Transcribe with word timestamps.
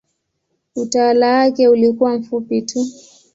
Utawala 0.75 1.37
wake 1.37 1.67
ulikuwa 1.67 2.17
mfupi 2.17 2.61
tu. 2.61 2.85